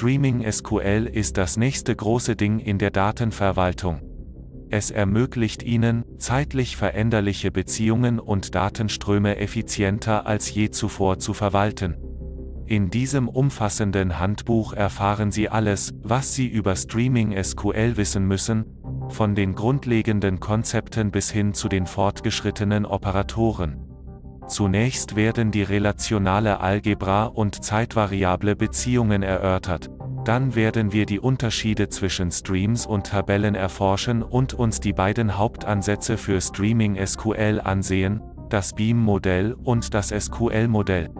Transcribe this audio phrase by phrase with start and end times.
[0.00, 4.00] Streaming SQL ist das nächste große Ding in der Datenverwaltung.
[4.70, 11.98] Es ermöglicht Ihnen, zeitlich veränderliche Beziehungen und Datenströme effizienter als je zuvor zu verwalten.
[12.64, 18.64] In diesem umfassenden Handbuch erfahren Sie alles, was Sie über Streaming SQL wissen müssen,
[19.10, 23.90] von den grundlegenden Konzepten bis hin zu den fortgeschrittenen Operatoren.
[24.50, 29.90] Zunächst werden die relationale Algebra und zeitvariable Beziehungen erörtert,
[30.24, 36.16] dann werden wir die Unterschiede zwischen Streams und Tabellen erforschen und uns die beiden Hauptansätze
[36.16, 41.10] für Streaming SQL ansehen, das Beam-Modell und das SQL-Modell.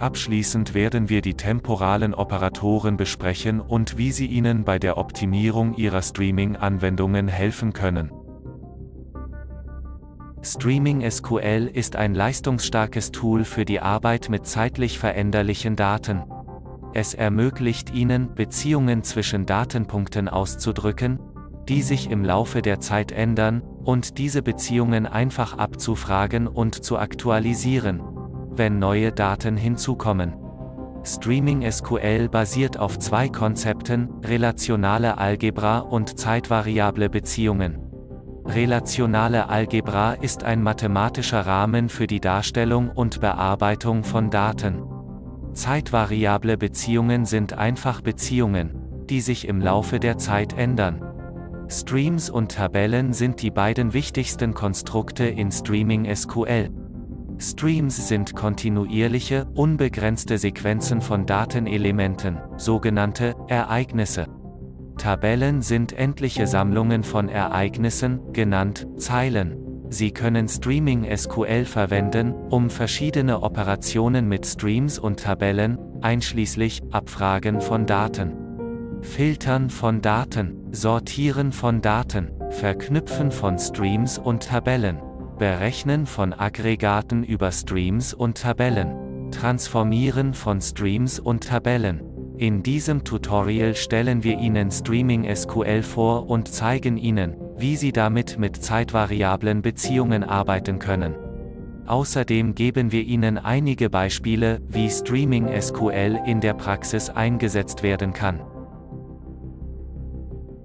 [0.00, 6.02] Abschließend werden wir die temporalen Operatoren besprechen und wie sie Ihnen bei der Optimierung Ihrer
[6.02, 8.10] Streaming-Anwendungen helfen können.
[10.42, 16.24] Streaming SQL ist ein leistungsstarkes Tool für die Arbeit mit zeitlich veränderlichen Daten.
[16.94, 21.18] Es ermöglicht Ihnen, Beziehungen zwischen Datenpunkten auszudrücken,
[21.68, 28.00] die sich im Laufe der Zeit ändern, und diese Beziehungen einfach abzufragen und zu aktualisieren,
[28.50, 30.34] wenn neue Daten hinzukommen.
[31.04, 37.78] Streaming SQL basiert auf zwei Konzepten, relationale Algebra und zeitvariable Beziehungen.
[38.44, 44.91] Relationale Algebra ist ein mathematischer Rahmen für die Darstellung und Bearbeitung von Daten.
[45.54, 48.70] Zeitvariable Beziehungen sind einfach Beziehungen,
[49.08, 51.02] die sich im Laufe der Zeit ändern.
[51.68, 56.70] Streams und Tabellen sind die beiden wichtigsten Konstrukte in Streaming SQL.
[57.38, 64.26] Streams sind kontinuierliche, unbegrenzte Sequenzen von Datenelementen, sogenannte Ereignisse.
[64.98, 69.61] Tabellen sind endliche Sammlungen von Ereignissen, genannt Zeilen.
[69.92, 77.84] Sie können Streaming SQL verwenden, um verschiedene Operationen mit Streams und Tabellen, einschließlich Abfragen von
[77.84, 78.32] Daten,
[79.02, 84.98] Filtern von Daten, Sortieren von Daten, Verknüpfen von Streams und Tabellen,
[85.38, 92.00] Berechnen von Aggregaten über Streams und Tabellen, Transformieren von Streams und Tabellen.
[92.38, 98.40] In diesem Tutorial stellen wir Ihnen Streaming SQL vor und zeigen Ihnen, wie Sie damit
[98.40, 101.14] mit zeitvariablen Beziehungen arbeiten können.
[101.86, 108.40] Außerdem geben wir Ihnen einige Beispiele, wie Streaming SQL in der Praxis eingesetzt werden kann.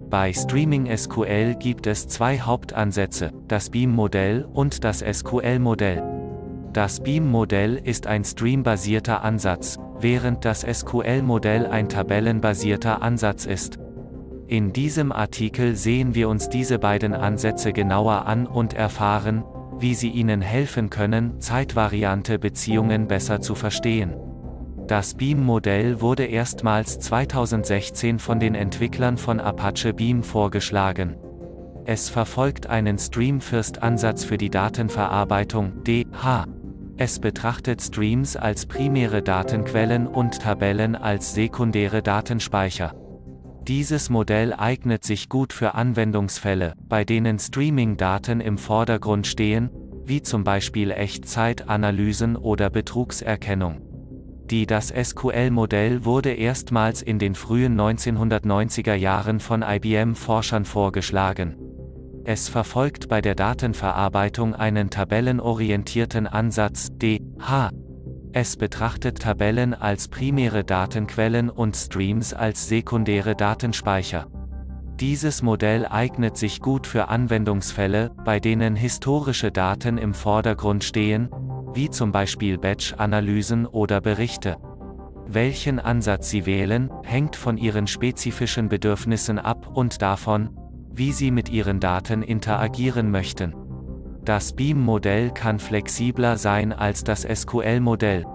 [0.09, 6.01] Bei Streaming SQL gibt es zwei Hauptansätze, das Beam-Modell und das SQL-Modell.
[6.73, 13.77] Das Beam-Modell ist ein streambasierter Ansatz, während das SQL-Modell ein tabellenbasierter Ansatz ist.
[14.49, 19.43] In diesem Artikel sehen wir uns diese beiden Ansätze genauer an und erfahren,
[19.77, 24.15] wie sie Ihnen helfen können, zeitvariante Beziehungen besser zu verstehen.
[24.87, 31.17] Das Beam-Modell wurde erstmals 2016 von den Entwicklern von Apache Beam vorgeschlagen.
[31.83, 36.45] Es verfolgt einen Stream-First-Ansatz für die Datenverarbeitung DH.
[36.95, 42.93] Es betrachtet Streams als primäre Datenquellen und Tabellen als sekundäre Datenspeicher.
[43.67, 49.69] Dieses Modell eignet sich gut für Anwendungsfälle, bei denen Streaming-Daten im Vordergrund stehen,
[50.05, 53.81] wie zum Beispiel Echtzeitanalysen oder Betrugserkennung.
[54.49, 61.57] Die das SQL-Modell wurde erstmals in den frühen 1990er Jahren von IBM-Forschern vorgeschlagen.
[62.23, 67.71] Es verfolgt bei der Datenverarbeitung einen tabellenorientierten Ansatz DH,
[68.33, 74.27] es betrachtet Tabellen als primäre Datenquellen und Streams als sekundäre Datenspeicher.
[74.99, 81.29] Dieses Modell eignet sich gut für Anwendungsfälle, bei denen historische Daten im Vordergrund stehen,
[81.73, 84.57] wie zum Beispiel Batch-Analysen oder Berichte.
[85.27, 90.57] Welchen Ansatz Sie wählen, hängt von Ihren spezifischen Bedürfnissen ab und davon,
[90.91, 93.53] wie Sie mit Ihren Daten interagieren möchten.
[94.27, 98.25] Das Beam-Modell kann flexibler sein als das SQL-Modell,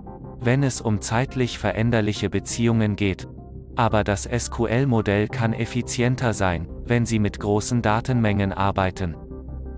[0.40, 3.28] wenn es um zeitlich veränderliche Beziehungen geht.
[3.76, 9.16] Aber das SQL-Modell kann effizienter sein, wenn Sie mit großen Datenmengen arbeiten.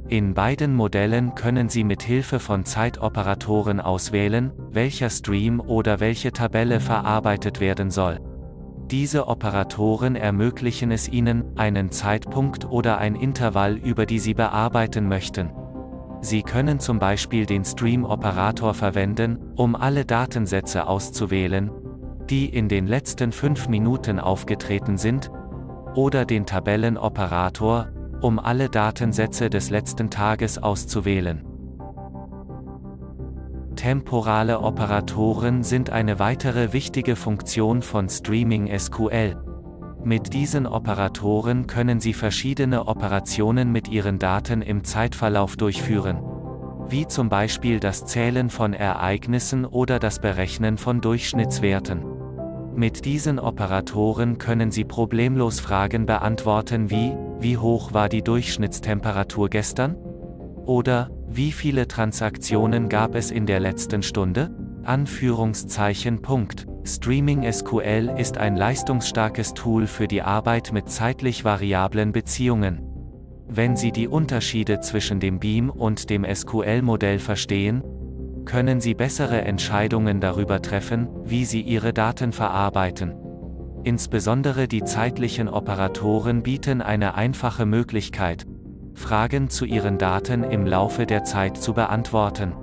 [0.07, 6.79] In beiden Modellen können Sie mit Hilfe von Zeitoperatoren auswählen, welcher Stream oder welche Tabelle
[6.79, 8.21] verarbeitet werden soll.
[8.89, 15.51] Diese Operatoren ermöglichen es Ihnen, einen Zeitpunkt oder ein Intervall über die Sie bearbeiten möchten.
[16.25, 21.71] Sie können zum Beispiel den Stream-Operator verwenden, um alle Datensätze auszuwählen,
[22.31, 25.31] die in den letzten fünf Minuten aufgetreten sind,
[25.95, 27.89] oder den Tabellenoperator,
[28.23, 31.45] um alle Datensätze des letzten Tages auszuwählen.
[33.77, 39.44] Temporale Operatoren sind eine weitere wichtige Funktion von Streaming SQL.
[40.07, 46.19] Mit diesen Operatoren können Sie verschiedene Operationen mit Ihren Daten im Zeitverlauf durchführen.
[46.91, 52.05] Wie zum Beispiel das Zählen von Ereignissen oder das Berechnen von Durchschnittswerten.
[52.75, 59.97] Mit diesen Operatoren können Sie problemlos Fragen beantworten wie, wie hoch war die Durchschnittstemperatur gestern?
[60.67, 64.51] Oder, wie viele Transaktionen gab es in der letzten Stunde?
[64.85, 66.67] Anführungszeichen Punkt.
[66.85, 72.83] Streaming SQL ist ein leistungsstarkes Tool für die Arbeit mit zeitlich variablen Beziehungen.
[73.49, 77.83] Wenn Sie die Unterschiede zwischen dem Beam und dem SQL-Modell verstehen,
[78.45, 83.15] können Sie bessere Entscheidungen darüber treffen, wie Sie Ihre Daten verarbeiten.
[83.85, 88.47] Insbesondere die zeitlichen Operatoren bieten eine einfache Möglichkeit,
[88.95, 92.55] Fragen zu Ihren Daten im Laufe der Zeit zu beantworten.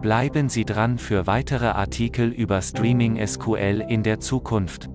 [0.00, 4.88] Bleiben Sie dran für weitere Artikel über Streaming SQL in der Zukunft.